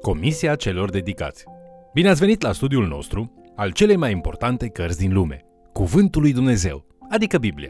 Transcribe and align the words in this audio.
Comisia 0.00 0.54
celor 0.54 0.90
dedicați. 0.90 1.44
Bine 1.94 2.08
ați 2.08 2.20
venit 2.20 2.42
la 2.42 2.52
studiul 2.52 2.86
nostru 2.86 3.32
al 3.56 3.70
celei 3.70 3.96
mai 3.96 4.12
importante 4.12 4.68
cărți 4.68 4.98
din 4.98 5.12
lume, 5.12 5.44
Cuvântul 5.72 6.22
lui 6.22 6.32
Dumnezeu, 6.32 6.86
adică 7.10 7.38
Biblia. 7.38 7.68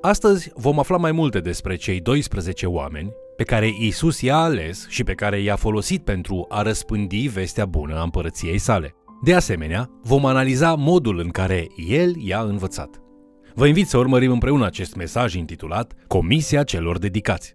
Astăzi 0.00 0.50
vom 0.54 0.78
afla 0.78 0.96
mai 0.96 1.12
multe 1.12 1.40
despre 1.40 1.76
cei 1.76 2.00
12 2.00 2.66
oameni 2.66 3.12
pe 3.36 3.42
care 3.42 3.70
Isus 3.78 4.20
i-a 4.20 4.36
ales 4.36 4.86
și 4.88 5.04
pe 5.04 5.12
care 5.12 5.40
i-a 5.40 5.56
folosit 5.56 6.04
pentru 6.04 6.46
a 6.48 6.62
răspândi 6.62 7.28
vestea 7.28 7.66
bună 7.66 7.98
a 7.98 8.02
împărăției 8.02 8.58
sale. 8.58 8.94
De 9.24 9.34
asemenea, 9.34 9.90
vom 10.02 10.24
analiza 10.24 10.74
modul 10.74 11.18
în 11.18 11.28
care 11.28 11.66
El 11.88 12.14
i-a 12.16 12.40
învățat. 12.40 13.00
Vă 13.54 13.66
invit 13.66 13.88
să 13.88 13.98
urmărim 13.98 14.30
împreună 14.30 14.66
acest 14.66 14.94
mesaj 14.94 15.34
intitulat 15.34 15.92
Comisia 16.06 16.62
celor 16.62 16.98
dedicați. 16.98 17.54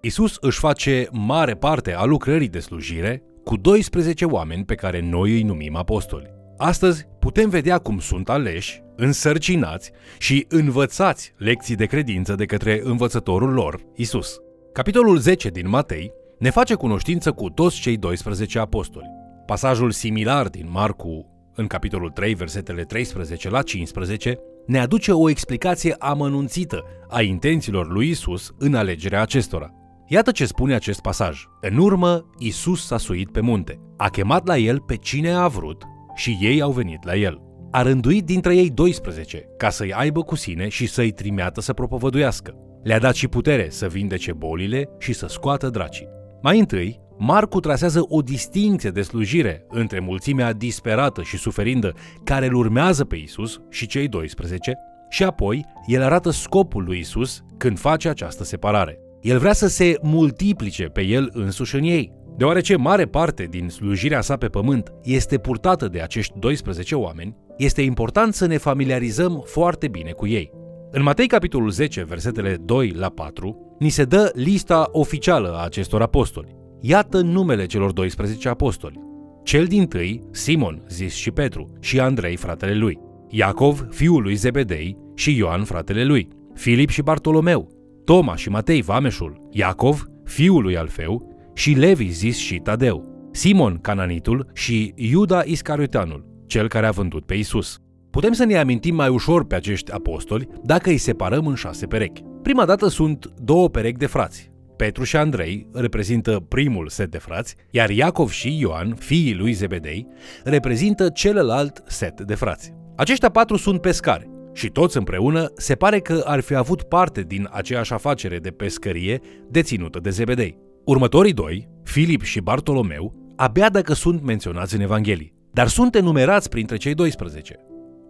Isus 0.00 0.36
își 0.40 0.58
face 0.58 1.08
mare 1.12 1.54
parte 1.54 1.94
a 1.94 2.04
lucrării 2.04 2.48
de 2.48 2.58
slujire 2.58 3.22
cu 3.44 3.56
12 3.56 4.24
oameni 4.24 4.64
pe 4.64 4.74
care 4.74 5.00
noi 5.00 5.32
îi 5.32 5.42
numim 5.42 5.76
apostoli. 5.76 6.32
Astăzi 6.56 7.06
putem 7.18 7.48
vedea 7.48 7.78
cum 7.78 7.98
sunt 7.98 8.28
aleși, 8.28 8.82
însărcinați 8.96 9.90
și 10.18 10.46
învățați 10.48 11.32
lecții 11.36 11.76
de 11.76 11.86
credință 11.86 12.34
de 12.34 12.44
către 12.44 12.80
învățătorul 12.84 13.52
lor, 13.52 13.80
Isus. 13.96 14.38
Capitolul 14.72 15.18
10 15.18 15.48
din 15.48 15.68
Matei 15.68 16.12
ne 16.38 16.50
face 16.50 16.74
cunoștință 16.74 17.32
cu 17.32 17.48
toți 17.48 17.80
cei 17.80 17.96
12 17.96 18.58
apostoli. 18.58 19.06
Pasajul 19.46 19.90
similar 19.90 20.48
din 20.48 20.68
Marcu, 20.70 21.28
în 21.54 21.66
capitolul 21.66 22.10
3, 22.10 22.34
versetele 22.34 22.82
13 22.82 23.50
la 23.50 23.62
15, 23.62 24.38
ne 24.66 24.78
aduce 24.78 25.12
o 25.12 25.28
explicație 25.28 25.94
amănunțită 25.98 26.84
a 27.08 27.22
intențiilor 27.22 27.92
lui 27.92 28.08
Isus 28.08 28.50
în 28.58 28.74
alegerea 28.74 29.20
acestora. 29.20 29.83
Iată 30.06 30.30
ce 30.30 30.46
spune 30.46 30.74
acest 30.74 31.00
pasaj. 31.00 31.44
În 31.60 31.76
urmă, 31.76 32.30
Isus 32.38 32.86
s-a 32.86 32.98
suit 32.98 33.30
pe 33.30 33.40
munte. 33.40 33.80
A 33.96 34.08
chemat 34.08 34.46
la 34.46 34.56
el 34.56 34.80
pe 34.80 34.96
cine 34.96 35.30
a 35.30 35.48
vrut 35.48 35.82
și 36.14 36.38
ei 36.40 36.60
au 36.60 36.70
venit 36.70 37.04
la 37.04 37.16
el. 37.16 37.42
A 37.70 37.82
rânduit 37.82 38.24
dintre 38.24 38.56
ei 38.56 38.70
12 38.70 39.48
ca 39.56 39.70
să-i 39.70 39.92
aibă 39.92 40.22
cu 40.22 40.34
sine 40.34 40.68
și 40.68 40.86
să-i 40.86 41.10
trimeată 41.10 41.60
să 41.60 41.72
propovăduiască. 41.72 42.54
Le-a 42.82 42.98
dat 42.98 43.14
și 43.14 43.28
putere 43.28 43.66
să 43.70 43.86
vindece 43.86 44.32
bolile 44.32 44.88
și 44.98 45.12
să 45.12 45.26
scoată 45.26 45.70
dracii. 45.70 46.08
Mai 46.42 46.58
întâi, 46.58 47.00
Marcu 47.18 47.60
trasează 47.60 48.04
o 48.08 48.20
distinție 48.20 48.90
de 48.90 49.02
slujire 49.02 49.64
între 49.68 50.00
mulțimea 50.00 50.52
disperată 50.52 51.22
și 51.22 51.36
suferindă 51.36 51.94
care 52.24 52.46
îl 52.46 52.54
urmează 52.54 53.04
pe 53.04 53.16
Isus 53.16 53.60
și 53.70 53.86
cei 53.86 54.08
12 54.08 54.76
și 55.08 55.24
apoi 55.24 55.64
el 55.86 56.02
arată 56.02 56.30
scopul 56.30 56.84
lui 56.84 56.98
Isus 56.98 57.42
când 57.56 57.78
face 57.78 58.08
această 58.08 58.44
separare. 58.44 59.03
El 59.24 59.38
vrea 59.38 59.52
să 59.52 59.66
se 59.66 59.98
multiplice 60.02 60.84
pe 60.84 61.02
el 61.02 61.30
însuși 61.32 61.76
în 61.76 61.82
ei, 61.82 62.12
deoarece 62.36 62.76
mare 62.76 63.04
parte 63.04 63.46
din 63.50 63.68
slujirea 63.68 64.20
sa 64.20 64.36
pe 64.36 64.46
pământ 64.46 64.92
este 65.02 65.38
purtată 65.38 65.88
de 65.88 66.00
acești 66.00 66.38
12 66.38 66.94
oameni, 66.94 67.36
este 67.56 67.82
important 67.82 68.34
să 68.34 68.46
ne 68.46 68.56
familiarizăm 68.56 69.42
foarte 69.46 69.88
bine 69.88 70.10
cu 70.10 70.26
ei. 70.26 70.50
În 70.90 71.02
Matei 71.02 71.26
capitolul 71.26 71.70
10, 71.70 72.04
versetele 72.04 72.56
2 72.64 72.90
la 72.90 73.08
4, 73.08 73.76
ni 73.78 73.88
se 73.88 74.04
dă 74.04 74.30
lista 74.34 74.88
oficială 74.92 75.54
a 75.56 75.64
acestor 75.64 76.02
apostoli. 76.02 76.56
Iată 76.80 77.20
numele 77.20 77.66
celor 77.66 77.92
12 77.92 78.48
apostoli. 78.48 79.00
Cel 79.44 79.64
din 79.64 79.86
tâi, 79.86 80.20
Simon, 80.30 80.84
zis 80.88 81.14
și 81.14 81.30
Petru, 81.30 81.72
și 81.80 82.00
Andrei, 82.00 82.36
fratele 82.36 82.74
lui, 82.74 82.98
Iacov, 83.28 83.86
fiul 83.90 84.22
lui 84.22 84.34
Zebedei, 84.34 84.96
și 85.14 85.36
Ioan, 85.36 85.64
fratele 85.64 86.04
lui, 86.04 86.28
Filip 86.54 86.88
și 86.88 87.02
Bartolomeu, 87.02 87.83
Toma 88.04 88.36
și 88.36 88.48
Matei, 88.48 88.82
vameșul, 88.82 89.48
Iacov, 89.50 90.04
fiul 90.24 90.62
lui 90.62 90.76
Alfeu, 90.76 91.34
și 91.54 91.72
Levi, 91.72 92.08
zis 92.08 92.36
și 92.36 92.58
Tadeu, 92.58 93.28
Simon, 93.32 93.78
cananitul, 93.78 94.50
și 94.52 94.92
Iuda 94.96 95.42
Iscarioteanul, 95.44 96.26
cel 96.46 96.68
care 96.68 96.86
a 96.86 96.90
vândut 96.90 97.26
pe 97.26 97.34
Isus. 97.34 97.78
Putem 98.10 98.32
să 98.32 98.44
ne 98.44 98.58
amintim 98.58 98.94
mai 98.94 99.08
ușor 99.08 99.46
pe 99.46 99.54
acești 99.54 99.92
apostoli 99.92 100.48
dacă 100.62 100.90
îi 100.90 100.96
separăm 100.96 101.46
în 101.46 101.54
șase 101.54 101.86
perechi. 101.86 102.22
Prima 102.42 102.64
dată 102.64 102.88
sunt 102.88 103.32
două 103.36 103.68
perechi 103.68 103.98
de 103.98 104.06
frați, 104.06 104.52
Petru 104.76 105.04
și 105.04 105.16
Andrei 105.16 105.66
reprezintă 105.72 106.44
primul 106.48 106.88
set 106.88 107.10
de 107.10 107.18
frați, 107.18 107.54
iar 107.70 107.90
Iacov 107.90 108.30
și 108.30 108.58
Ioan, 108.60 108.94
fiii 108.94 109.34
lui 109.34 109.52
Zebedei, 109.52 110.06
reprezintă 110.44 111.08
celălalt 111.08 111.82
set 111.86 112.20
de 112.20 112.34
frați. 112.34 112.72
Aceștia 112.96 113.28
patru 113.28 113.56
sunt 113.56 113.80
pescari 113.80 114.28
și 114.54 114.68
toți 114.68 114.96
împreună 114.96 115.52
se 115.56 115.74
pare 115.74 116.00
că 116.00 116.22
ar 116.24 116.40
fi 116.40 116.54
avut 116.54 116.82
parte 116.82 117.22
din 117.22 117.48
aceeași 117.50 117.92
afacere 117.92 118.38
de 118.38 118.50
pescărie 118.50 119.20
deținută 119.48 119.98
de 120.00 120.10
Zebedei. 120.10 120.58
Următorii 120.84 121.32
doi, 121.32 121.68
Filip 121.82 122.22
și 122.22 122.40
Bartolomeu, 122.40 123.32
abia 123.36 123.68
dacă 123.68 123.92
sunt 123.92 124.22
menționați 124.22 124.74
în 124.74 124.80
Evanghelii, 124.80 125.34
dar 125.52 125.68
sunt 125.68 125.94
enumerați 125.94 126.48
printre 126.48 126.76
cei 126.76 126.94
12. 126.94 127.56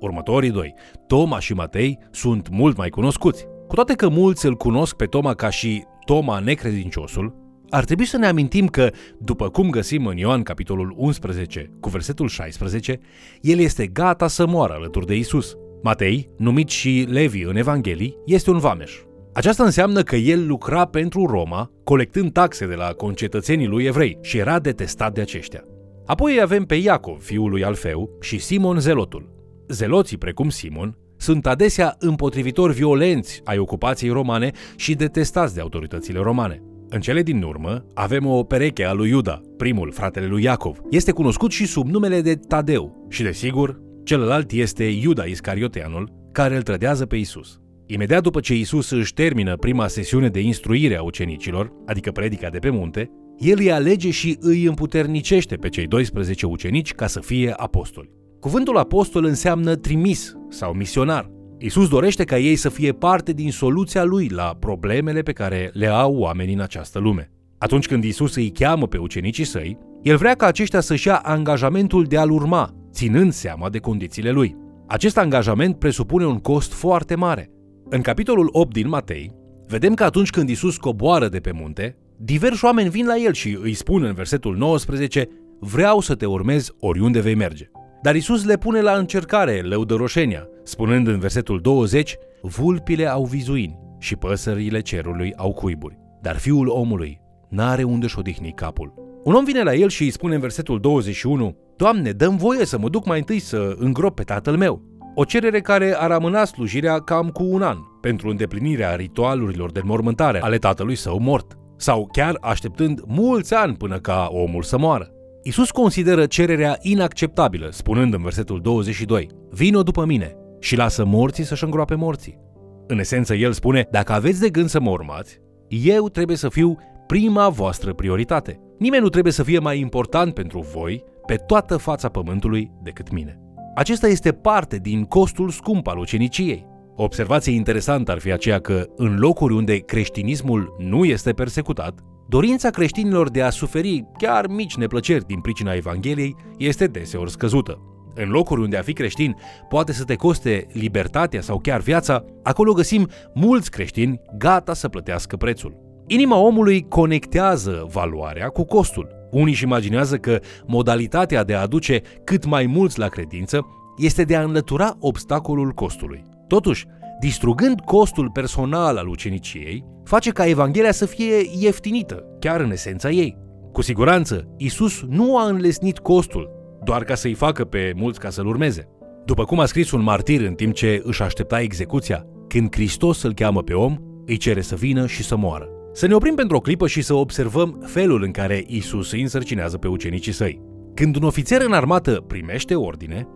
Următorii 0.00 0.50
doi, 0.50 0.74
Toma 1.06 1.38
și 1.38 1.52
Matei, 1.52 1.98
sunt 2.10 2.48
mult 2.48 2.76
mai 2.76 2.88
cunoscuți. 2.88 3.46
Cu 3.68 3.74
toate 3.74 3.94
că 3.94 4.08
mulți 4.08 4.46
îl 4.46 4.54
cunosc 4.54 4.94
pe 4.94 5.04
Toma 5.04 5.34
ca 5.34 5.50
și 5.50 5.84
Toma 6.04 6.38
necredinciosul, 6.38 7.42
ar 7.70 7.84
trebui 7.84 8.04
să 8.04 8.16
ne 8.16 8.26
amintim 8.26 8.66
că, 8.66 8.90
după 9.18 9.48
cum 9.48 9.70
găsim 9.70 10.06
în 10.06 10.16
Ioan 10.16 10.42
capitolul 10.42 10.94
11 10.96 11.70
cu 11.80 11.88
versetul 11.88 12.28
16, 12.28 12.98
el 13.40 13.58
este 13.58 13.86
gata 13.86 14.26
să 14.26 14.46
moară 14.46 14.72
alături 14.72 15.06
de 15.06 15.16
Isus. 15.16 15.56
Matei, 15.86 16.30
numit 16.36 16.68
și 16.68 17.06
Levi 17.08 17.42
în 17.42 17.56
Evanghelii, 17.56 18.16
este 18.26 18.50
un 18.50 18.58
vameș. 18.58 18.92
Aceasta 19.32 19.64
înseamnă 19.64 20.02
că 20.02 20.16
el 20.16 20.46
lucra 20.46 20.84
pentru 20.84 21.26
Roma, 21.26 21.70
colectând 21.82 22.32
taxe 22.32 22.66
de 22.66 22.74
la 22.74 22.86
concetățenii 22.86 23.66
lui 23.66 23.84
evrei 23.84 24.18
și 24.22 24.38
era 24.38 24.58
detestat 24.58 25.14
de 25.14 25.20
aceștia. 25.20 25.64
Apoi 26.06 26.38
avem 26.42 26.64
pe 26.64 26.74
Iacov, 26.74 27.22
fiul 27.22 27.50
lui 27.50 27.64
Alfeu, 27.64 28.18
și 28.20 28.38
Simon 28.38 28.78
Zelotul. 28.78 29.30
Zeloții, 29.68 30.18
precum 30.18 30.48
Simon, 30.48 30.96
sunt 31.16 31.46
adesea 31.46 31.96
împotrivitori 31.98 32.72
violenți 32.72 33.40
ai 33.44 33.58
ocupației 33.58 34.10
romane 34.10 34.50
și 34.76 34.94
detestați 34.94 35.54
de 35.54 35.60
autoritățile 35.60 36.18
romane. 36.18 36.62
În 36.88 37.00
cele 37.00 37.22
din 37.22 37.42
urmă, 37.42 37.84
avem 37.94 38.26
o 38.26 38.42
pereche 38.42 38.84
a 38.84 38.92
lui 38.92 39.08
Iuda, 39.08 39.40
primul, 39.56 39.92
fratele 39.92 40.26
lui 40.26 40.42
Iacov. 40.42 40.80
Este 40.90 41.12
cunoscut 41.12 41.50
și 41.50 41.66
sub 41.66 41.88
numele 41.88 42.20
de 42.20 42.34
Tadeu 42.34 43.06
și, 43.08 43.22
desigur, 43.22 43.80
celălalt 44.04 44.52
este 44.52 44.84
Iuda 44.84 45.24
Iscarioteanul, 45.24 46.12
care 46.32 46.56
îl 46.56 46.62
trădează 46.62 47.06
pe 47.06 47.16
Isus. 47.16 47.58
Imediat 47.86 48.22
după 48.22 48.40
ce 48.40 48.54
Isus 48.54 48.90
își 48.90 49.14
termină 49.14 49.56
prima 49.56 49.86
sesiune 49.88 50.28
de 50.28 50.40
instruire 50.40 50.96
a 50.96 51.02
ucenicilor, 51.02 51.72
adică 51.86 52.10
predica 52.10 52.48
de 52.48 52.58
pe 52.58 52.70
munte, 52.70 53.10
el 53.38 53.56
îi 53.58 53.72
alege 53.72 54.10
și 54.10 54.36
îi 54.40 54.64
împuternicește 54.64 55.56
pe 55.56 55.68
cei 55.68 55.86
12 55.86 56.46
ucenici 56.46 56.94
ca 56.94 57.06
să 57.06 57.20
fie 57.20 57.52
apostoli. 57.56 58.10
Cuvântul 58.40 58.76
apostol 58.76 59.24
înseamnă 59.24 59.74
trimis 59.74 60.36
sau 60.48 60.72
misionar. 60.72 61.30
Isus 61.58 61.88
dorește 61.88 62.24
ca 62.24 62.38
ei 62.38 62.56
să 62.56 62.68
fie 62.68 62.92
parte 62.92 63.32
din 63.32 63.50
soluția 63.50 64.04
lui 64.04 64.28
la 64.28 64.56
problemele 64.58 65.22
pe 65.22 65.32
care 65.32 65.70
le 65.72 65.86
au 65.86 66.16
oamenii 66.16 66.54
în 66.54 66.60
această 66.60 66.98
lume. 66.98 67.30
Atunci 67.58 67.86
când 67.86 68.04
Isus 68.04 68.34
îi 68.36 68.50
cheamă 68.50 68.86
pe 68.86 68.98
ucenicii 68.98 69.44
săi, 69.44 69.78
el 70.02 70.16
vrea 70.16 70.34
ca 70.34 70.46
aceștia 70.46 70.80
să-și 70.80 71.06
ia 71.06 71.16
angajamentul 71.16 72.04
de 72.04 72.16
a-l 72.16 72.30
urma, 72.30 72.74
ținând 72.94 73.32
seama 73.32 73.70
de 73.70 73.78
condițiile 73.78 74.30
lui. 74.30 74.56
Acest 74.86 75.18
angajament 75.18 75.78
presupune 75.78 76.26
un 76.26 76.38
cost 76.38 76.72
foarte 76.72 77.14
mare. 77.14 77.50
În 77.88 78.00
capitolul 78.00 78.48
8 78.52 78.72
din 78.72 78.88
Matei, 78.88 79.32
vedem 79.66 79.94
că 79.94 80.04
atunci 80.04 80.30
când 80.30 80.48
Isus 80.48 80.76
coboară 80.76 81.28
de 81.28 81.38
pe 81.38 81.52
munte, 81.52 81.96
diversi 82.16 82.64
oameni 82.64 82.88
vin 82.88 83.06
la 83.06 83.16
el 83.16 83.32
și 83.32 83.58
îi 83.62 83.74
spun 83.74 84.02
în 84.02 84.12
versetul 84.12 84.56
19, 84.56 85.28
vreau 85.60 86.00
să 86.00 86.14
te 86.14 86.26
urmez 86.26 86.70
oriunde 86.80 87.20
vei 87.20 87.34
merge. 87.34 87.70
Dar 88.02 88.14
Isus 88.14 88.44
le 88.44 88.56
pune 88.56 88.80
la 88.80 88.92
încercare 88.92 89.60
lăudăroșenia, 89.60 90.48
spunând 90.62 91.06
în 91.06 91.18
versetul 91.18 91.60
20, 91.60 92.16
Vulpile 92.42 93.06
au 93.06 93.24
vizuini 93.24 93.78
și 93.98 94.16
păsările 94.16 94.80
cerului 94.80 95.32
au 95.36 95.52
cuiburi, 95.52 95.98
dar 96.22 96.36
fiul 96.36 96.68
omului 96.68 97.20
n-are 97.48 97.82
unde-și 97.82 98.18
odihni 98.18 98.52
capul. 98.52 98.94
Un 99.24 99.34
om 99.34 99.44
vine 99.44 99.62
la 99.62 99.74
el 99.74 99.88
și 99.88 100.02
îi 100.02 100.10
spune 100.10 100.34
în 100.34 100.40
versetul 100.40 100.80
21, 100.80 101.56
Doamne, 101.76 102.10
dăm 102.10 102.36
voie 102.36 102.64
să 102.64 102.78
mă 102.78 102.88
duc 102.88 103.06
mai 103.06 103.18
întâi 103.18 103.38
să 103.38 103.74
îngrop 103.78 104.14
pe 104.14 104.22
tatăl 104.22 104.56
meu. 104.56 104.82
O 105.14 105.24
cerere 105.24 105.60
care 105.60 105.94
ar 105.98 106.10
amâna 106.10 106.44
slujirea 106.44 106.98
cam 106.98 107.28
cu 107.28 107.42
un 107.42 107.62
an, 107.62 107.76
pentru 108.00 108.28
îndeplinirea 108.28 108.94
ritualurilor 108.94 109.72
de 109.72 109.80
mormântare 109.84 110.40
ale 110.40 110.58
tatălui 110.58 110.94
său 110.94 111.18
mort, 111.18 111.58
sau 111.76 112.08
chiar 112.12 112.38
așteptând 112.40 113.00
mulți 113.06 113.54
ani 113.54 113.76
până 113.76 113.98
ca 113.98 114.28
omul 114.30 114.62
să 114.62 114.78
moară. 114.78 115.08
Isus 115.42 115.70
consideră 115.70 116.26
cererea 116.26 116.78
inacceptabilă, 116.80 117.68
spunând 117.70 118.14
în 118.14 118.22
versetul 118.22 118.60
22, 118.60 119.28
Vino 119.50 119.82
după 119.82 120.04
mine 120.04 120.36
și 120.60 120.76
lasă 120.76 121.04
morții 121.04 121.44
să-și 121.44 121.64
îngroape 121.64 121.94
morții. 121.94 122.38
În 122.86 122.98
esență, 122.98 123.34
el 123.34 123.52
spune, 123.52 123.86
dacă 123.90 124.12
aveți 124.12 124.40
de 124.40 124.50
gând 124.50 124.68
să 124.68 124.80
mă 124.80 124.90
urmați, 124.90 125.40
eu 125.68 126.08
trebuie 126.08 126.36
să 126.36 126.48
fiu 126.48 126.76
prima 127.06 127.48
voastră 127.48 127.94
prioritate. 127.94 128.60
Nimeni 128.78 129.02
nu 129.02 129.08
trebuie 129.08 129.32
să 129.32 129.42
fie 129.42 129.58
mai 129.58 129.78
important 129.78 130.34
pentru 130.34 130.66
voi 130.74 131.04
pe 131.26 131.34
toată 131.34 131.76
fața 131.76 132.08
pământului 132.08 132.70
decât 132.82 133.10
mine. 133.12 133.38
Acesta 133.74 134.06
este 134.08 134.32
parte 134.32 134.76
din 134.76 135.04
costul 135.04 135.50
scump 135.50 135.86
al 135.86 135.98
uceniciei. 135.98 136.66
O 136.96 137.02
observație 137.02 137.52
interesantă 137.52 138.10
ar 138.10 138.18
fi 138.18 138.32
aceea 138.32 138.58
că, 138.58 138.86
în 138.96 139.16
locuri 139.18 139.54
unde 139.54 139.78
creștinismul 139.78 140.76
nu 140.78 141.04
este 141.04 141.32
persecutat, 141.32 142.00
dorința 142.28 142.70
creștinilor 142.70 143.30
de 143.30 143.42
a 143.42 143.50
suferi 143.50 144.04
chiar 144.18 144.46
mici 144.46 144.76
neplăceri 144.76 145.26
din 145.26 145.40
pricina 145.40 145.72
Evangheliei 145.72 146.36
este 146.58 146.86
deseori 146.86 147.30
scăzută. 147.30 147.78
În 148.14 148.28
locuri 148.28 148.60
unde 148.60 148.76
a 148.76 148.82
fi 148.82 148.92
creștin 148.92 149.36
poate 149.68 149.92
să 149.92 150.04
te 150.04 150.14
coste 150.14 150.66
libertatea 150.72 151.40
sau 151.40 151.58
chiar 151.58 151.80
viața, 151.80 152.24
acolo 152.42 152.72
găsim 152.72 153.08
mulți 153.34 153.70
creștini 153.70 154.20
gata 154.38 154.74
să 154.74 154.88
plătească 154.88 155.36
prețul. 155.36 155.76
Inima 156.06 156.36
omului 156.36 156.86
conectează 156.88 157.86
valoarea 157.92 158.48
cu 158.48 158.64
costul. 158.64 159.08
Unii 159.34 159.52
își 159.52 159.62
imaginează 159.62 160.16
că 160.16 160.40
modalitatea 160.66 161.44
de 161.44 161.54
a 161.54 161.60
aduce 161.60 162.00
cât 162.24 162.44
mai 162.44 162.66
mulți 162.66 162.98
la 162.98 163.08
credință 163.08 163.66
este 163.96 164.22
de 164.22 164.36
a 164.36 164.42
înlătura 164.42 164.96
obstacolul 165.00 165.70
costului. 165.70 166.22
Totuși, 166.48 166.86
distrugând 167.20 167.80
costul 167.80 168.30
personal 168.30 168.96
al 168.96 169.08
uceniciei, 169.08 169.84
face 170.04 170.30
ca 170.30 170.46
Evanghelia 170.46 170.92
să 170.92 171.06
fie 171.06 171.34
ieftinită, 171.58 172.24
chiar 172.40 172.60
în 172.60 172.70
esența 172.70 173.10
ei. 173.10 173.36
Cu 173.72 173.82
siguranță, 173.82 174.54
Isus 174.56 175.02
nu 175.08 175.38
a 175.38 175.46
înlesnit 175.48 175.98
costul 175.98 176.50
doar 176.84 177.04
ca 177.04 177.14
să-i 177.14 177.34
facă 177.34 177.64
pe 177.64 177.92
mulți 177.96 178.20
ca 178.20 178.30
să-l 178.30 178.46
urmeze. 178.46 178.88
După 179.24 179.44
cum 179.44 179.60
a 179.60 179.64
scris 179.64 179.90
un 179.90 180.02
martir 180.02 180.40
în 180.40 180.54
timp 180.54 180.74
ce 180.74 181.02
își 181.04 181.22
aștepta 181.22 181.60
execuția, 181.60 182.26
când 182.48 182.74
Hristos 182.74 183.22
îl 183.22 183.34
cheamă 183.34 183.62
pe 183.62 183.72
om, 183.72 183.96
îi 184.26 184.36
cere 184.36 184.60
să 184.60 184.74
vină 184.74 185.06
și 185.06 185.22
să 185.22 185.36
moară. 185.36 185.73
Să 185.96 186.06
ne 186.06 186.14
oprim 186.14 186.34
pentru 186.34 186.56
o 186.56 186.60
clipă 186.60 186.86
și 186.86 187.02
să 187.02 187.14
observăm 187.14 187.82
felul 187.86 188.22
în 188.22 188.30
care 188.30 188.64
Isus 188.66 189.12
îi 189.12 189.22
însărcinează 189.22 189.78
pe 189.78 189.88
ucenicii 189.88 190.32
săi. 190.32 190.60
Când 190.94 191.16
un 191.16 191.22
ofițer 191.22 191.60
în 191.60 191.72
armată 191.72 192.24
primește 192.26 192.74
ordine, 192.74 193.28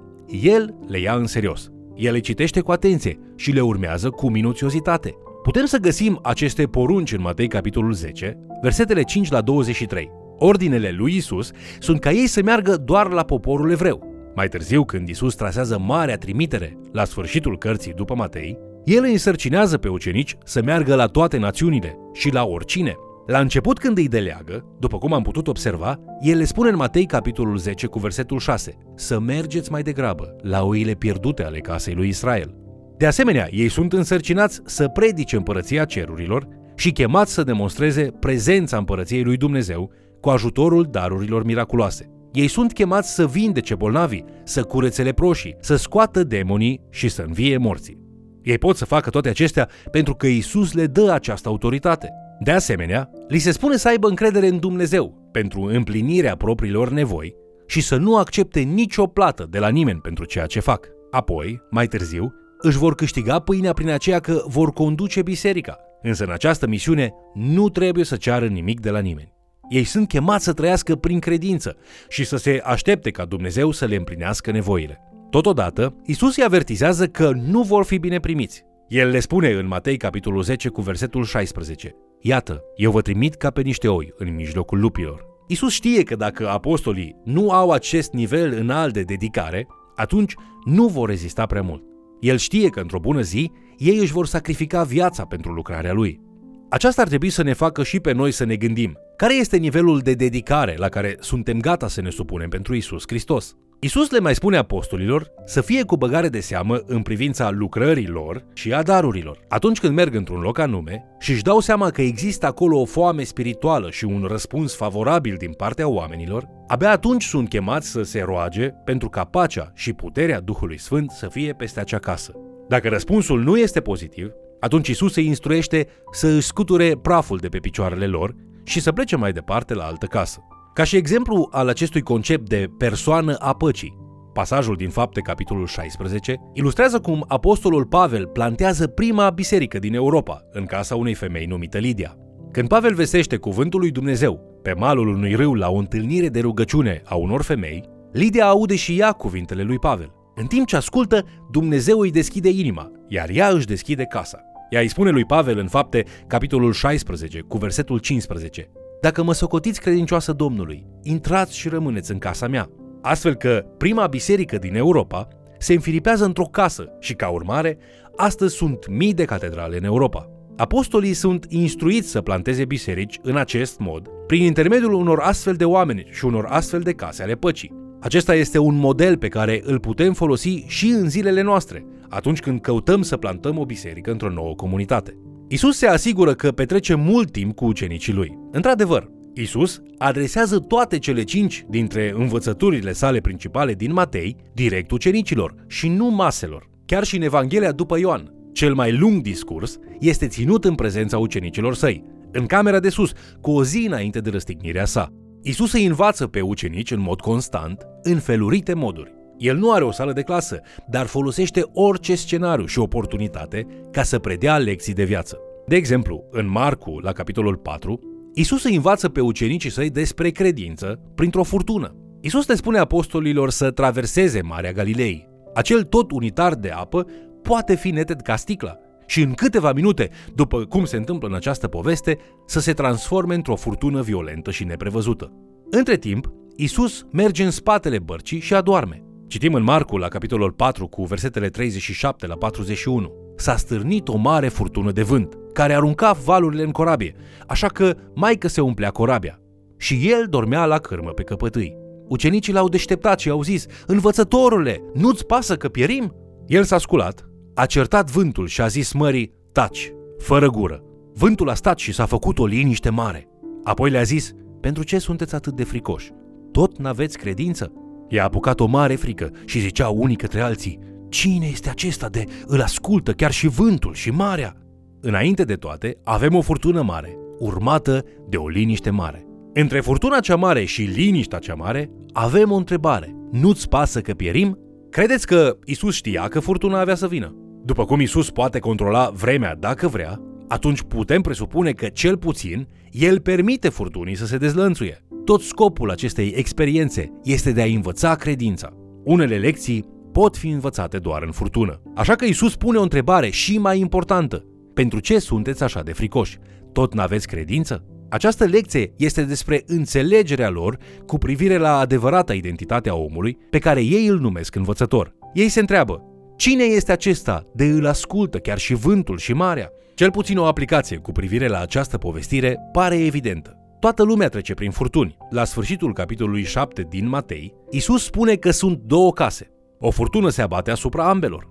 el 0.43 0.75
le 0.89 1.01
ia 1.01 1.15
în 1.15 1.27
serios. 1.27 1.71
El 1.95 2.13
le 2.13 2.19
citește 2.19 2.61
cu 2.61 2.71
atenție 2.71 3.19
și 3.37 3.51
le 3.51 3.61
urmează 3.61 4.11
cu 4.11 4.31
minuțiozitate. 4.31 5.15
Putem 5.43 5.65
să 5.65 5.77
găsim 5.77 6.19
aceste 6.23 6.67
porunci 6.67 7.13
în 7.13 7.21
Matei 7.21 7.49
capitolul 7.49 7.93
10, 7.93 8.39
versetele 8.63 9.03
5 9.03 9.31
la 9.31 9.41
23. 9.41 10.11
Ordinele 10.39 10.91
lui 10.91 11.17
Isus 11.17 11.51
sunt 11.79 12.01
ca 12.01 12.11
ei 12.11 12.27
să 12.27 12.43
meargă 12.43 12.77
doar 12.77 13.11
la 13.11 13.25
poporul 13.25 13.71
evreu. 13.71 14.31
Mai 14.35 14.49
târziu, 14.49 14.85
când 14.85 15.09
Isus 15.09 15.35
trasează 15.35 15.79
marea 15.79 16.17
trimitere 16.17 16.79
la 16.93 17.05
sfârșitul 17.05 17.59
cărții 17.59 17.93
după 17.93 18.15
Matei, 18.15 18.59
el 18.89 19.03
îi 19.03 19.13
însărcinează 19.13 19.79
pe 19.79 19.89
ucenici 19.89 20.37
să 20.45 20.63
meargă 20.63 20.95
la 20.95 21.07
toate 21.07 21.39
națiunile 21.39 21.99
și 22.13 22.33
la 22.33 22.45
oricine. 22.45 22.97
La 23.27 23.39
început 23.39 23.79
când 23.79 23.99
îi 23.99 24.09
deleagă, 24.09 24.65
după 24.79 24.99
cum 24.99 25.13
am 25.13 25.23
putut 25.23 25.49
observa, 25.49 26.01
el 26.21 26.37
le 26.37 26.45
spune 26.45 26.69
în 26.69 26.77
Matei 26.77 27.07
capitolul 27.07 27.57
10 27.57 27.87
cu 27.87 27.99
versetul 27.99 28.39
6 28.39 28.79
să 28.97 29.19
mergeți 29.19 29.71
mai 29.71 29.83
degrabă 29.83 30.37
la 30.41 30.65
oile 30.65 30.93
pierdute 30.93 31.45
ale 31.45 31.59
casei 31.59 31.95
lui 31.95 32.09
Israel. 32.09 32.55
De 32.97 33.07
asemenea, 33.07 33.49
ei 33.51 33.69
sunt 33.69 33.93
însărcinați 33.93 34.61
să 34.65 34.89
predice 34.89 35.37
împărăția 35.37 35.85
cerurilor 35.85 36.49
și 36.75 36.93
chemați 36.93 37.33
să 37.33 37.43
demonstreze 37.43 38.11
prezența 38.21 38.77
împărăției 38.77 39.23
lui 39.23 39.37
Dumnezeu 39.37 39.91
cu 40.21 40.29
ajutorul 40.29 40.89
darurilor 40.91 41.45
miraculoase. 41.45 42.11
Ei 42.33 42.49
sunt 42.49 42.73
chemați 42.73 43.15
să 43.15 43.27
vindece 43.27 43.75
bolnavii, 43.75 44.25
să 44.45 44.63
curețe 44.63 45.03
leproșii, 45.03 45.57
să 45.61 45.77
scoată 45.77 46.25
demonii 46.25 46.81
și 46.91 47.09
să 47.09 47.23
învie 47.27 47.57
morții. 47.57 48.08
Ei 48.49 48.59
pot 48.59 48.77
să 48.77 48.85
facă 48.85 49.11
toate 49.11 49.29
acestea 49.29 49.69
pentru 49.91 50.15
că 50.15 50.27
Isus 50.27 50.73
le 50.73 50.87
dă 50.87 51.11
această 51.11 51.49
autoritate. 51.49 52.09
De 52.41 52.51
asemenea, 52.51 53.11
li 53.29 53.39
se 53.39 53.51
spune 53.51 53.77
să 53.77 53.89
aibă 53.89 54.09
încredere 54.09 54.47
în 54.47 54.59
Dumnezeu 54.59 55.29
pentru 55.33 55.61
împlinirea 55.61 56.37
propriilor 56.37 56.91
nevoi 56.91 57.35
și 57.67 57.81
să 57.81 57.97
nu 57.97 58.17
accepte 58.17 58.61
nicio 58.61 59.07
plată 59.07 59.47
de 59.51 59.59
la 59.59 59.69
nimeni 59.69 60.01
pentru 60.01 60.25
ceea 60.25 60.47
ce 60.47 60.61
fac. 60.61 60.89
Apoi, 61.11 61.61
mai 61.71 61.87
târziu, 61.87 62.35
își 62.59 62.79
vor 62.79 62.95
câștiga 62.95 63.39
pâinea 63.39 63.73
prin 63.73 63.89
aceea 63.89 64.21
că 64.21 64.43
vor 64.47 64.73
conduce 64.73 65.23
biserica. 65.23 65.79
Însă 66.03 66.25
în 66.25 66.31
această 66.31 66.67
misiune 66.67 67.13
nu 67.35 67.69
trebuie 67.69 68.05
să 68.05 68.17
ceară 68.17 68.47
nimic 68.47 68.81
de 68.81 68.91
la 68.91 68.99
nimeni. 68.99 69.33
Ei 69.69 69.85
sunt 69.85 70.09
chemați 70.09 70.45
să 70.45 70.53
trăiască 70.53 70.97
prin 70.97 71.19
credință 71.19 71.77
și 72.09 72.25
să 72.25 72.37
se 72.37 72.61
aștepte 72.65 73.11
ca 73.11 73.25
Dumnezeu 73.25 73.71
să 73.71 73.85
le 73.85 73.97
împlinească 73.97 74.51
nevoile. 74.51 75.08
Totodată, 75.31 75.95
Isus 76.05 76.37
îi 76.37 76.45
avertizează 76.45 77.07
că 77.07 77.31
nu 77.31 77.63
vor 77.63 77.85
fi 77.85 77.99
bine 77.99 78.21
primiți. 78.21 78.65
El 78.89 79.09
le 79.09 79.21
spune 79.21 79.51
în 79.51 79.67
Matei 79.67 79.97
capitolul 79.97 80.43
10 80.43 80.69
cu 80.69 80.81
versetul 80.81 81.25
16 81.25 81.95
Iată, 82.21 82.63
eu 82.77 82.91
vă 82.91 83.01
trimit 83.01 83.35
ca 83.35 83.51
pe 83.51 83.61
niște 83.61 83.89
oi 83.89 84.13
în 84.17 84.35
mijlocul 84.35 84.81
lupilor. 84.81 85.25
Isus 85.47 85.73
știe 85.73 86.03
că 86.03 86.17
dacă 86.17 86.49
apostolii 86.49 87.17
nu 87.25 87.51
au 87.51 87.71
acest 87.71 88.13
nivel 88.13 88.53
înalt 88.53 88.93
de 88.93 89.03
dedicare, 89.03 89.67
atunci 89.97 90.35
nu 90.65 90.87
vor 90.87 91.09
rezista 91.09 91.47
prea 91.47 91.63
mult. 91.63 91.83
El 92.21 92.37
știe 92.37 92.69
că 92.69 92.81
într-o 92.81 92.99
bună 92.99 93.21
zi 93.21 93.51
ei 93.77 93.99
își 93.99 94.13
vor 94.13 94.27
sacrifica 94.27 94.83
viața 94.83 95.25
pentru 95.25 95.53
lucrarea 95.53 95.93
lui. 95.93 96.21
Aceasta 96.69 97.03
ar 97.03 97.09
trebui 97.09 97.31
să 97.31 97.43
ne 97.43 97.53
facă 97.53 97.83
și 97.83 98.01
pe 98.01 98.13
noi 98.13 98.31
să 98.31 98.45
ne 98.45 98.57
gândim 98.57 98.99
care 99.17 99.35
este 99.35 99.57
nivelul 99.57 99.99
de 99.99 100.15
dedicare 100.15 100.75
la 100.77 100.89
care 100.89 101.17
suntem 101.21 101.61
gata 101.61 101.89
să 101.89 102.01
ne 102.01 102.11
supunem 102.11 102.49
pentru 102.49 102.75
Isus 102.75 103.03
Hristos. 103.07 103.57
Isus 103.81 104.11
le 104.11 104.19
mai 104.19 104.35
spune 104.35 104.57
apostolilor 104.57 105.31
să 105.45 105.61
fie 105.61 105.83
cu 105.83 105.97
băgare 105.97 106.29
de 106.29 106.41
seamă 106.41 106.81
în 106.87 107.03
privința 107.03 107.51
lucrării 107.51 108.07
lor 108.07 108.45
și 108.55 108.73
a 108.73 108.83
darurilor. 108.83 109.39
Atunci 109.49 109.81
când 109.81 109.95
merg 109.95 110.15
într-un 110.15 110.41
loc 110.41 110.59
anume 110.59 111.05
și 111.19 111.31
își 111.31 111.43
dau 111.43 111.61
seama 111.61 111.91
că 111.91 112.03
există 112.03 112.47
acolo 112.47 112.81
o 112.81 112.85
foame 112.85 113.23
spirituală 113.23 113.91
și 113.91 114.05
un 114.05 114.25
răspuns 114.29 114.77
favorabil 114.77 115.35
din 115.39 115.53
partea 115.53 115.89
oamenilor, 115.89 116.49
abia 116.67 116.91
atunci 116.91 117.25
sunt 117.25 117.49
chemați 117.49 117.91
să 117.91 118.03
se 118.03 118.21
roage 118.21 118.69
pentru 118.69 119.09
ca 119.09 119.25
pacea 119.25 119.73
și 119.75 119.93
puterea 119.93 120.41
Duhului 120.41 120.79
Sfânt 120.79 121.11
să 121.11 121.29
fie 121.29 121.53
peste 121.53 121.81
acea 121.81 121.99
casă. 121.99 122.33
Dacă 122.69 122.89
răspunsul 122.89 123.43
nu 123.43 123.59
este 123.59 123.81
pozitiv, 123.81 124.31
atunci 124.61 124.89
Isus 124.89 125.17
îi 125.17 125.27
instruiește 125.27 125.87
să 126.13 126.27
își 126.27 126.47
scuture 126.47 126.99
praful 127.03 127.39
de 127.39 127.49
pe 127.49 127.59
picioarele 127.59 128.07
lor 128.07 128.35
și 128.65 128.81
să 128.81 128.93
plece 128.93 129.17
mai 129.17 129.33
departe 129.33 129.75
la 129.75 129.85
altă 129.85 130.07
casă. 130.07 130.48
Ca 130.79 130.85
și 130.85 130.97
exemplu 130.97 131.49
al 131.53 131.69
acestui 131.69 132.01
concept 132.01 132.49
de 132.49 132.71
persoană 132.79 133.35
a 133.35 133.55
păcii, 133.55 133.99
pasajul 134.33 134.77
din 134.77 134.89
Fapte, 134.89 135.21
capitolul 135.21 135.67
16, 135.67 136.37
ilustrează 136.53 137.01
cum 137.01 137.25
apostolul 137.29 137.85
Pavel 137.85 138.27
plantează 138.27 138.87
prima 138.87 139.31
biserică 139.31 139.79
din 139.79 139.95
Europa, 139.95 140.43
în 140.53 140.65
casa 140.65 140.97
unei 140.97 141.15
femei 141.15 141.47
numită 141.47 141.79
Lidia. 141.79 142.17
Când 142.53 142.69
Pavel 142.69 142.95
vestește 142.95 143.37
cuvântul 143.37 143.81
lui 143.81 143.91
Dumnezeu 143.91 144.61
pe 144.63 144.73
malul 144.73 145.09
unui 145.09 145.35
râu 145.35 145.55
la 145.55 145.71
o 145.71 145.77
întâlnire 145.77 146.29
de 146.29 146.41
rugăciune 146.41 147.03
a 147.05 147.15
unor 147.15 147.43
femei, 147.43 147.85
Lidia 148.13 148.47
aude 148.47 148.77
și 148.77 148.99
ea 148.99 149.13
cuvintele 149.13 149.63
lui 149.63 149.79
Pavel. 149.79 150.13
În 150.35 150.47
timp 150.47 150.67
ce 150.67 150.77
ascultă, 150.77 151.27
Dumnezeu 151.51 151.99
îi 151.99 152.11
deschide 152.11 152.49
inima, 152.49 152.91
iar 153.09 153.29
ea 153.33 153.49
își 153.49 153.67
deschide 153.67 154.05
casa. 154.05 154.41
Ea 154.71 154.81
îi 154.81 154.89
spune 154.89 155.11
lui 155.11 155.25
Pavel 155.25 155.59
în 155.59 155.69
fapte, 155.69 156.05
capitolul 156.27 156.73
16, 156.73 157.41
cu 157.41 157.59
versetul 157.59 157.99
15, 157.99 158.71
Dacă 159.01 159.23
mă 159.23 159.33
socotiți 159.33 159.81
credincioasă 159.81 160.33
Domnului, 160.33 160.87
intrați 161.03 161.57
și 161.57 161.69
rămâneți 161.69 162.11
în 162.11 162.19
casa 162.19 162.49
mea. 162.49 162.71
Astfel 163.03 163.35
că 163.35 163.65
prima 163.77 164.07
biserică 164.07 164.59
din 164.59 164.75
Europa 164.75 165.29
se 165.59 165.73
înfiripează 165.73 166.25
într-o 166.25 166.45
casă 166.45 166.89
și, 167.01 167.15
ca 167.15 167.29
urmare, 167.29 167.79
astăzi 168.17 168.55
sunt 168.55 168.89
mii 168.89 169.15
de 169.15 169.25
catedrale 169.25 169.77
în 169.77 169.85
Europa. 169.85 170.31
Apostolii 170.57 171.13
sunt 171.13 171.47
instruiți 171.49 172.09
să 172.09 172.21
planteze 172.21 172.65
biserici 172.65 173.19
în 173.23 173.37
acest 173.37 173.79
mod, 173.79 174.09
prin 174.27 174.43
intermediul 174.43 174.93
unor 174.93 175.19
astfel 175.19 175.55
de 175.55 175.65
oameni 175.65 176.07
și 176.11 176.25
unor 176.25 176.45
astfel 176.45 176.81
de 176.81 176.93
case 176.93 177.23
ale 177.23 177.35
păcii. 177.35 177.73
Acesta 178.01 178.35
este 178.35 178.59
un 178.59 178.75
model 178.75 179.17
pe 179.17 179.29
care 179.29 179.63
îl 179.65 179.81
putem 179.81 180.13
folosi 180.13 180.65
și 180.67 180.87
în 180.87 181.09
zilele 181.09 181.43
noastre, 181.43 181.87
atunci 182.09 182.41
când 182.41 182.61
căutăm 182.61 183.03
să 183.03 183.17
plantăm 183.17 183.59
o 183.59 183.65
biserică 183.65 184.11
într-o 184.11 184.31
nouă 184.31 184.55
comunitate. 184.55 185.17
Isus 185.51 185.77
se 185.77 185.87
asigură 185.87 186.35
că 186.35 186.53
petrece 186.53 186.95
mult 186.95 187.33
timp 187.33 187.55
cu 187.55 187.65
ucenicii 187.65 188.13
lui. 188.13 188.39
Într-adevăr, 188.51 189.11
Isus 189.35 189.83
adresează 189.99 190.59
toate 190.59 190.99
cele 190.99 191.23
cinci 191.23 191.65
dintre 191.69 192.13
învățăturile 192.17 192.93
sale 192.93 193.21
principale 193.21 193.75
din 193.75 193.93
Matei 193.93 194.37
direct 194.55 194.91
ucenicilor 194.91 195.55
și 195.67 195.89
nu 195.89 196.07
maselor. 196.07 196.71
Chiar 196.87 197.05
și 197.05 197.17
în 197.17 197.23
Evanghelia 197.23 197.73
după 197.73 197.99
Ioan, 197.99 198.33
cel 198.53 198.75
mai 198.75 198.97
lung 198.97 199.23
discurs 199.23 199.79
este 200.01 200.27
ținut 200.27 200.65
în 200.65 200.75
prezența 200.75 201.19
ucenicilor 201.19 201.75
săi, 201.75 202.05
în 202.33 202.47
camera 202.47 202.81
de 202.81 202.89
sus, 202.89 203.13
cu 203.41 203.51
o 203.51 203.65
zi 203.65 203.85
înainte 203.87 204.19
de 204.19 204.31
răstignirea 204.31 204.85
sa. 204.85 205.09
Isus 205.43 205.73
îi 205.73 205.87
învață 205.87 206.27
pe 206.27 206.41
ucenici 206.41 206.91
în 206.91 207.01
mod 207.01 207.21
constant, 207.21 207.87
în 208.03 208.19
felurite 208.19 208.75
moduri. 208.75 209.18
El 209.39 209.57
nu 209.57 209.73
are 209.73 209.85
o 209.85 209.91
sală 209.91 210.13
de 210.13 210.23
clasă, 210.23 210.61
dar 210.89 211.07
folosește 211.07 211.63
orice 211.73 212.15
scenariu 212.15 212.67
și 212.67 212.79
oportunitate 212.79 213.67
ca 213.91 214.03
să 214.03 214.19
predea 214.19 214.59
lecții 214.59 214.95
de 214.95 215.05
viață. 215.05 215.39
De 215.67 215.77
exemplu, 215.77 216.25
în 216.31 216.51
Marcu, 216.51 216.99
la 216.99 217.13
capitolul 217.13 217.57
4, 217.57 218.01
Isus 218.35 218.65
îi 218.65 218.75
învață 218.75 219.09
pe 219.09 219.21
ucenicii 219.21 219.71
săi 219.71 219.91
despre 219.91 220.31
credință 220.31 221.01
printr-o 221.15 221.43
furtună. 221.43 221.95
Isus 222.21 222.47
le 222.47 222.55
spune 222.55 222.79
apostolilor 222.79 223.51
să 223.51 223.71
traverseze 223.71 224.43
Marea 224.43 224.73
Galilei. 224.73 225.29
Acel 225.55 225.83
tot 225.83 226.11
unitar 226.11 226.55
de 226.55 226.69
apă 226.69 227.07
poate 227.43 227.75
fi 227.77 227.91
neted 227.91 228.21
ca 228.21 228.37
sticla 228.37 228.79
și 229.07 229.23
în 229.23 229.33
câteva 229.33 229.73
minute, 229.73 230.11
după 230.35 230.65
cum 230.65 230.85
se 230.85 230.97
întâmplă 230.97 231.29
în 231.29 231.35
această 231.35 231.69
poveste, 231.69 232.19
să 232.47 232.61
se 232.61 232.73
transforme 232.73 233.35
într-o 233.35 233.57
furtună 233.57 234.03
violentă 234.03 234.51
și 234.51 234.65
neprevăzută. 234.65 235.33
Între 235.71 235.97
timp, 235.97 236.33
Isus 236.57 237.07
merge 237.13 237.45
în 237.45 237.51
spatele 237.51 237.99
bărcii 237.99 238.41
și 238.41 238.55
adorme. 238.55 239.03
Citim 239.29 239.55
în 239.55 239.63
Marcu, 239.63 239.97
la 239.97 240.09
capitolul 240.09 240.53
4, 240.53 240.87
cu 240.87 241.05
versetele 241.05 241.49
37 241.49 242.27
la 242.27 242.35
41. 242.35 243.13
s-a 243.37 243.57
stârnit 243.57 244.09
o 244.09 244.17
mare 244.17 244.49
furtună 244.49 244.91
de 244.93 245.03
vânt, 245.03 245.39
care 245.53 245.75
arunca 245.75 246.13
valurile 246.25 246.63
în 246.63 246.71
corabie, 246.71 247.15
așa 247.47 247.67
că 247.67 247.95
maică 248.15 248.49
se 248.49 248.61
umplea 248.61 248.91
corabia. 248.91 249.41
Și 249.77 250.11
el 250.11 250.27
dormea 250.31 250.65
la 250.65 250.79
cârmă 250.79 251.11
pe 251.11 251.23
căpătâi. 251.23 251.77
Ucenicii 252.07 252.53
l-au 252.53 252.69
deșteptat 252.69 253.19
și 253.19 253.29
au 253.29 253.43
zis, 253.43 253.67
Învățătorule, 253.87 254.83
nu-ți 254.95 255.27
pasă 255.27 255.57
că 255.57 255.69
pierim? 255.69 256.15
El 256.47 256.65
s-a 256.65 256.79
sculat, 256.79 257.29
a 257.55 257.67
certat 257.67 258.11
vântul 258.11 258.47
și 258.47 258.61
a 258.61 258.67
zis 258.67 258.93
mării, 258.93 259.33
taci, 259.53 259.93
fără 260.19 260.51
gură. 260.51 260.83
Vântul 261.15 261.49
a 261.49 261.55
stat 261.55 261.79
și 261.79 261.93
s-a 261.93 262.07
făcut 262.07 262.39
o 262.39 262.47
liniște 262.47 262.91
mare. 262.91 263.29
Apoi 263.65 263.91
le-a 263.91 264.03
zis, 264.03 264.33
pentru 264.61 264.83
ce 264.83 264.99
sunteți 264.99 265.35
atât 265.35 265.57
de 265.57 265.65
fricoși? 265.65 266.11
Tot 266.53 266.79
n-aveți 266.79 267.19
credință? 267.19 267.73
I-a 268.09 268.25
apucat 268.25 268.61
o 268.61 268.67
mare 268.67 268.95
frică 268.95 269.31
și 269.45 269.61
zicea 269.61 269.89
unii 269.89 270.17
către 270.17 270.41
alții, 270.41 270.79
Cine 271.09 271.47
este 271.47 271.69
acesta 271.69 272.09
de 272.09 272.25
îl 272.47 272.61
ascultă 272.61 273.13
chiar 273.13 273.31
și 273.31 273.49
vântul 273.49 273.95
și 273.95 274.11
marea? 274.11 274.57
Înainte 275.01 275.45
de 275.45 275.55
toate, 275.55 275.97
avem 276.05 276.35
o 276.35 276.41
furtună 276.41 276.83
mare, 276.83 277.17
urmată 277.39 278.05
de 278.29 278.37
o 278.37 278.49
liniște 278.49 278.91
mare. 278.91 279.27
Între 279.53 279.81
furtuna 279.81 280.21
cea 280.21 280.37
mare 280.37 280.65
și 280.65 280.83
liniștea 280.83 281.39
cea 281.39 281.55
mare, 281.55 281.91
avem 282.13 282.51
o 282.51 282.57
întrebare. 282.57 283.17
Nu-ți 283.31 283.69
pasă 283.69 284.01
că 284.01 284.13
pierim? 284.13 284.59
Credeți 284.91 285.27
că 285.27 285.59
Isus 285.65 285.95
știa 285.95 286.29
că 286.29 286.41
furtuna 286.41 286.81
avea 286.81 286.95
să 286.95 287.09
vină? 287.09 287.35
După 287.65 287.85
cum 287.85 288.01
Isus 288.01 288.31
poate 288.31 288.59
controla 288.59 289.11
vremea 289.15 289.55
dacă 289.55 289.89
vrea, 289.89 290.21
atunci 290.49 290.83
putem 290.83 291.21
presupune 291.21 291.73
că, 291.73 291.87
cel 291.87 292.17
puțin, 292.17 292.69
El 292.91 293.21
permite 293.21 293.69
furtunii 293.69 294.17
să 294.17 294.27
se 294.27 294.37
dezlănțuie. 294.37 295.05
Tot 295.29 295.43
scopul 295.43 295.91
acestei 295.91 296.33
experiențe 296.37 297.13
este 297.25 297.53
de 297.53 297.63
a 297.63 297.65
învăța 297.65 298.15
credința. 298.15 298.73
Unele 299.05 299.37
lecții 299.39 299.85
pot 300.13 300.37
fi 300.37 300.49
învățate 300.49 300.99
doar 300.99 301.23
în 301.23 301.31
furtună. 301.31 301.81
Așa 301.95 302.15
că 302.15 302.25
Isus 302.25 302.57
pune 302.57 302.79
o 302.79 302.83
întrebare 302.83 303.31
și 303.31 303.59
mai 303.59 303.79
importantă. 303.79 304.45
Pentru 304.75 304.99
ce 304.99 305.19
sunteți 305.19 305.63
așa 305.63 305.83
de 305.83 305.93
fricoși? 305.93 306.39
Tot 306.73 306.95
n-aveți 306.95 307.27
credință? 307.27 307.85
Această 308.09 308.45
lecție 308.45 308.93
este 308.97 309.23
despre 309.23 309.63
înțelegerea 309.67 310.51
lor 310.51 310.79
cu 311.07 311.19
privire 311.19 311.57
la 311.57 311.79
adevărata 311.79 312.35
identitate 312.35 312.89
a 312.89 312.95
omului 312.95 313.39
pe 313.51 313.59
care 313.59 313.81
ei 313.81 314.07
îl 314.07 314.19
numesc 314.19 314.55
învățător. 314.55 315.15
Ei 315.35 315.49
se 315.49 315.61
întreabă, 315.61 316.03
cine 316.37 316.65
este 316.65 316.93
acesta 316.93 317.47
de 317.55 317.65
îl 317.65 317.87
ascultă 317.87 318.39
chiar 318.39 318.59
și 318.59 318.75
vântul 318.75 319.19
și 319.19 319.33
marea? 319.33 319.71
Cel 319.95 320.11
puțin 320.11 320.39
o 320.39 320.45
aplicație 320.45 320.97
cu 320.97 321.13
privire 321.13 321.49
la 321.49 321.61
această 321.61 321.99
povestire 321.99 322.59
pare 322.73 322.97
evidentă. 323.05 323.58
Toată 323.81 324.03
lumea 324.03 324.29
trece 324.29 324.55
prin 324.55 324.71
furtuni. 324.71 325.17
La 325.31 325.45
sfârșitul 325.45 325.93
capitolului 325.93 326.43
7 326.43 326.87
din 326.89 327.09
Matei, 327.09 327.55
Isus 327.71 328.05
spune 328.05 328.35
că 328.35 328.51
sunt 328.51 328.79
două 328.79 329.13
case. 329.13 329.51
O 329.79 329.91
furtună 329.91 330.29
se 330.29 330.43
abate 330.43 330.71
asupra 330.71 331.09
ambelor. 331.09 331.47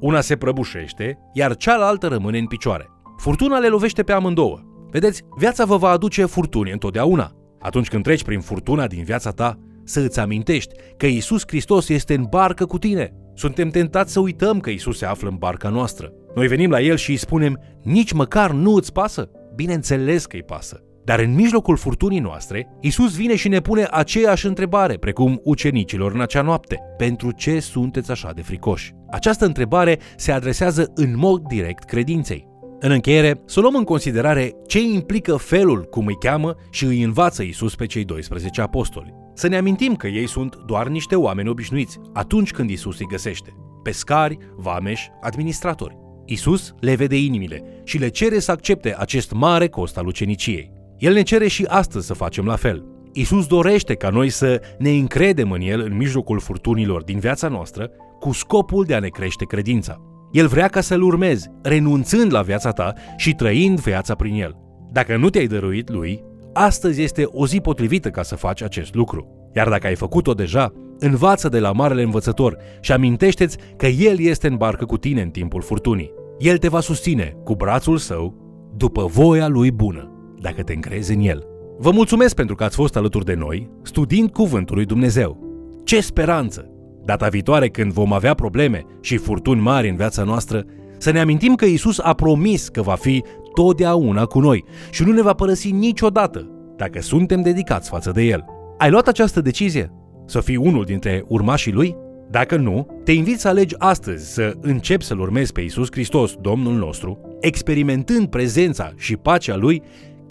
Una 0.00 0.20
se 0.20 0.36
prăbușește, 0.36 1.18
iar 1.32 1.56
cealaltă 1.56 2.06
rămâne 2.06 2.38
în 2.38 2.46
picioare. 2.46 2.90
Furtuna 3.16 3.58
le 3.58 3.68
lovește 3.68 4.02
pe 4.02 4.12
amândouă. 4.12 4.60
Vedeți, 4.90 5.22
viața 5.36 5.64
vă 5.64 5.76
va 5.76 5.88
aduce 5.88 6.24
furtuni 6.24 6.72
întotdeauna. 6.72 7.32
Atunci 7.60 7.88
când 7.88 8.02
treci 8.02 8.24
prin 8.24 8.40
furtuna 8.40 8.86
din 8.86 9.04
viața 9.04 9.30
ta, 9.30 9.58
să 9.84 10.00
îți 10.00 10.20
amintești 10.20 10.74
că 10.96 11.06
Isus 11.06 11.42
Hristos 11.46 11.88
este 11.88 12.14
în 12.14 12.26
barcă 12.30 12.66
cu 12.66 12.78
tine. 12.78 13.14
Suntem 13.34 13.68
tentați 13.68 14.12
să 14.12 14.20
uităm 14.20 14.60
că 14.60 14.70
Isus 14.70 14.98
se 14.98 15.06
află 15.06 15.28
în 15.28 15.36
barca 15.36 15.68
noastră. 15.68 16.12
Noi 16.34 16.46
venim 16.46 16.70
la 16.70 16.80
El 16.80 16.96
și 16.96 17.10
îi 17.10 17.16
spunem, 17.16 17.60
nici 17.82 18.12
măcar 18.12 18.50
nu 18.50 18.74
îți 18.74 18.92
pasă? 18.92 19.30
Bineînțeles 19.54 20.26
că 20.26 20.36
îi 20.36 20.42
pasă. 20.42 20.82
Dar 21.04 21.18
în 21.18 21.34
mijlocul 21.34 21.76
furtunii 21.76 22.18
noastre, 22.18 22.68
Isus 22.80 23.16
vine 23.16 23.36
și 23.36 23.48
ne 23.48 23.60
pune 23.60 23.86
aceeași 23.90 24.46
întrebare, 24.46 24.96
precum 24.96 25.40
ucenicilor 25.44 26.12
în 26.12 26.20
acea 26.20 26.42
noapte. 26.42 26.78
Pentru 26.96 27.30
ce 27.30 27.60
sunteți 27.60 28.10
așa 28.10 28.32
de 28.34 28.42
fricoși? 28.42 28.92
Această 29.10 29.44
întrebare 29.44 29.98
se 30.16 30.32
adresează 30.32 30.90
în 30.94 31.16
mod 31.16 31.42
direct 31.42 31.84
credinței. 31.84 32.50
În 32.80 32.90
încheiere, 32.90 33.42
să 33.46 33.60
luăm 33.60 33.74
în 33.74 33.84
considerare 33.84 34.52
ce 34.66 34.80
implică 34.80 35.36
felul 35.36 35.82
cum 35.82 36.06
îi 36.06 36.18
cheamă 36.20 36.54
și 36.70 36.84
îi 36.84 37.02
învață 37.02 37.42
Isus 37.42 37.74
pe 37.74 37.86
cei 37.86 38.04
12 38.04 38.60
apostoli. 38.60 39.14
Să 39.34 39.48
ne 39.48 39.56
amintim 39.56 39.96
că 39.96 40.06
ei 40.06 40.28
sunt 40.28 40.56
doar 40.66 40.88
niște 40.88 41.16
oameni 41.16 41.48
obișnuiți 41.48 41.98
atunci 42.12 42.50
când 42.50 42.70
Isus 42.70 42.98
îi 42.98 43.06
găsește. 43.06 43.54
Pescari, 43.82 44.38
vameși, 44.56 45.10
administratori. 45.20 45.96
Isus 46.26 46.74
le 46.80 46.94
vede 46.94 47.16
inimile 47.16 47.64
și 47.84 47.98
le 47.98 48.08
cere 48.08 48.38
să 48.38 48.50
accepte 48.50 48.94
acest 48.98 49.32
mare 49.32 49.68
cost 49.68 49.98
al 49.98 50.06
uceniciei. 50.06 50.72
El 51.02 51.12
ne 51.12 51.22
cere 51.22 51.48
și 51.48 51.64
astăzi 51.68 52.06
să 52.06 52.14
facem 52.14 52.44
la 52.44 52.56
fel. 52.56 52.84
Isus 53.12 53.46
dorește 53.46 53.94
ca 53.94 54.08
noi 54.08 54.28
să 54.28 54.60
ne 54.78 54.90
încredem 54.90 55.50
în 55.50 55.60
El 55.60 55.80
în 55.80 55.96
mijlocul 55.96 56.40
furtunilor 56.40 57.02
din 57.02 57.18
viața 57.18 57.48
noastră 57.48 57.90
cu 58.20 58.32
scopul 58.32 58.84
de 58.84 58.94
a 58.94 58.98
ne 58.98 59.08
crește 59.08 59.44
credința. 59.44 60.00
El 60.32 60.46
vrea 60.46 60.68
ca 60.68 60.80
să-L 60.80 61.02
urmezi, 61.02 61.48
renunțând 61.62 62.32
la 62.32 62.42
viața 62.42 62.70
ta 62.70 62.92
și 63.16 63.34
trăind 63.34 63.80
viața 63.80 64.14
prin 64.14 64.34
El. 64.34 64.56
Dacă 64.92 65.16
nu 65.16 65.30
te-ai 65.30 65.46
dăruit 65.46 65.90
Lui, 65.90 66.22
astăzi 66.52 67.02
este 67.02 67.24
o 67.26 67.46
zi 67.46 67.60
potrivită 67.60 68.10
ca 68.10 68.22
să 68.22 68.36
faci 68.36 68.62
acest 68.62 68.94
lucru. 68.94 69.50
Iar 69.54 69.68
dacă 69.68 69.86
ai 69.86 69.94
făcut-o 69.94 70.32
deja, 70.32 70.72
învață 70.98 71.48
de 71.48 71.58
la 71.58 71.72
Marele 71.72 72.02
Învățător 72.02 72.56
și 72.80 72.92
amintește-ți 72.92 73.56
că 73.76 73.86
El 73.86 74.20
este 74.20 74.46
în 74.46 74.56
barcă 74.56 74.84
cu 74.84 74.96
tine 74.96 75.22
în 75.22 75.30
timpul 75.30 75.62
furtunii. 75.62 76.12
El 76.38 76.58
te 76.58 76.68
va 76.68 76.80
susține 76.80 77.36
cu 77.44 77.54
brațul 77.54 77.96
său 77.96 78.40
după 78.76 79.06
voia 79.06 79.48
Lui 79.48 79.70
bună, 79.70 80.11
dacă 80.42 80.62
te 80.62 80.72
încrezi 80.72 81.12
în 81.14 81.20
El. 81.20 81.46
Vă 81.78 81.90
mulțumesc 81.90 82.34
pentru 82.34 82.54
că 82.54 82.64
ați 82.64 82.76
fost 82.76 82.96
alături 82.96 83.24
de 83.24 83.34
noi, 83.34 83.70
studiind 83.82 84.30
Cuvântul 84.30 84.76
lui 84.76 84.84
Dumnezeu. 84.84 85.38
Ce 85.84 86.00
speranță! 86.00 86.66
Data 87.04 87.28
viitoare 87.28 87.68
când 87.68 87.92
vom 87.92 88.12
avea 88.12 88.34
probleme 88.34 88.84
și 89.00 89.16
furtuni 89.16 89.60
mari 89.60 89.88
în 89.88 89.96
viața 89.96 90.22
noastră, 90.22 90.64
să 90.98 91.10
ne 91.10 91.20
amintim 91.20 91.54
că 91.54 91.64
Isus 91.64 91.98
a 91.98 92.12
promis 92.12 92.68
că 92.68 92.82
va 92.82 92.94
fi 92.94 93.24
totdeauna 93.54 94.24
cu 94.24 94.40
noi 94.40 94.64
și 94.90 95.04
nu 95.04 95.12
ne 95.12 95.22
va 95.22 95.32
părăsi 95.32 95.70
niciodată 95.70 96.50
dacă 96.76 97.00
suntem 97.00 97.42
dedicați 97.42 97.88
față 97.88 98.10
de 98.10 98.22
El. 98.22 98.44
Ai 98.78 98.90
luat 98.90 99.08
această 99.08 99.40
decizie? 99.40 99.92
Să 100.26 100.40
fii 100.40 100.56
unul 100.56 100.84
dintre 100.84 101.24
urmașii 101.28 101.72
Lui? 101.72 101.96
Dacă 102.30 102.56
nu, 102.56 102.86
te 103.04 103.12
invit 103.12 103.40
să 103.40 103.48
alegi 103.48 103.74
astăzi 103.78 104.32
să 104.32 104.52
începi 104.60 105.04
să-L 105.04 105.20
urmezi 105.20 105.52
pe 105.52 105.60
Isus 105.60 105.88
Hristos, 105.90 106.34
Domnul 106.40 106.74
nostru, 106.74 107.18
experimentând 107.40 108.26
prezența 108.26 108.92
și 108.96 109.16
pacea 109.16 109.56
Lui 109.56 109.82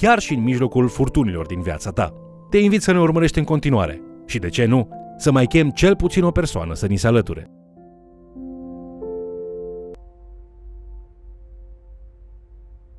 chiar 0.01 0.20
și 0.20 0.34
în 0.34 0.43
mijlocul 0.43 0.88
furtunilor 0.88 1.46
din 1.46 1.62
viața 1.62 1.91
ta. 1.91 2.13
Te 2.50 2.58
invit 2.58 2.81
să 2.81 2.91
ne 2.91 3.00
urmărești 3.00 3.39
în 3.39 3.43
continuare 3.43 4.01
și, 4.25 4.39
de 4.39 4.50
ce 4.50 4.65
nu, 4.65 4.89
să 5.17 5.31
mai 5.31 5.46
chem 5.46 5.70
cel 5.70 5.96
puțin 5.96 6.24
o 6.24 6.31
persoană 6.31 6.74
să 6.74 6.88
ni 6.88 6.98
se 6.98 7.08
alăture. 7.08 7.61